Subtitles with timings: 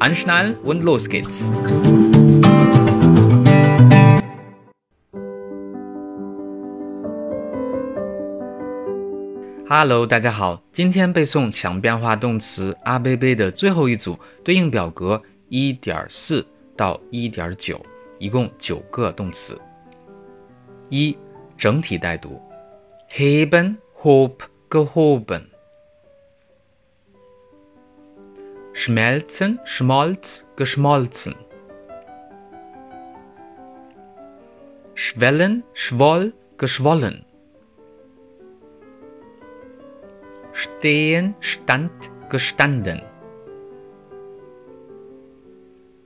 [0.00, 1.50] Anschnallen und los geht's!
[9.68, 17.78] Hello，大家好，今天背诵强变化动词阿贝贝的最后一组对应表格一点四到一点九，
[18.18, 19.60] 一共九个动词。
[20.88, 21.14] 一
[21.58, 22.40] 整体带读
[23.12, 24.32] ，heben, hob,
[24.70, 25.49] gehoben。
[28.80, 31.34] Schmelzen, schmolz, geschmolzen.
[34.94, 37.26] Schwellen, schwoll, geschwollen.
[40.54, 43.02] Stehen, stand, gestanden.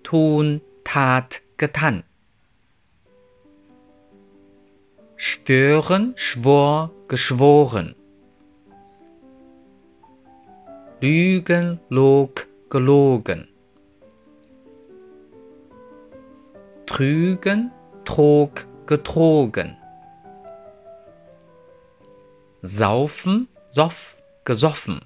[0.02, 2.02] Tun, tat, getan.
[5.14, 7.94] Schwören, schwor, geschworen.
[11.00, 13.48] Lügen, log, gelogen.
[16.86, 17.70] Trügen,
[18.04, 18.50] trog,
[18.86, 19.74] getrogen.
[22.62, 25.00] Saufen, soff, gesoffen.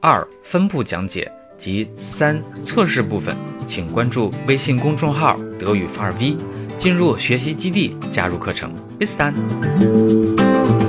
[0.00, 3.34] 二分步讲解及三测试部分，
[3.66, 6.36] 请关注微信公众号“德语范儿 V”，
[6.78, 8.72] 进入学习基地，加入课程。
[8.98, 10.85] Bis dann。